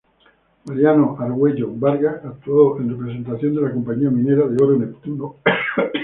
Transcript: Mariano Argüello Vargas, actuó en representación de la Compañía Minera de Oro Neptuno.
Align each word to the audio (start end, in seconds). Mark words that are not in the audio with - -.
Mariano 0.65 1.15
Argüello 1.19 1.67
Vargas, 1.75 2.25
actuó 2.25 2.79
en 2.79 2.89
representación 2.89 3.53
de 3.53 3.61
la 3.61 3.71
Compañía 3.71 4.09
Minera 4.09 4.47
de 4.47 4.55
Oro 4.59 4.75
Neptuno. 4.75 5.35